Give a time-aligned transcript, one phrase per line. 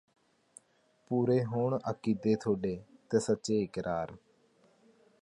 [1.11, 2.75] ਪੂਰੇ ਹੋਣ ਆਕੀਦੇ ਥੋਡੇ
[3.11, 4.15] ਤੇ ਸੱਚੇ ਇਕਰਾਰ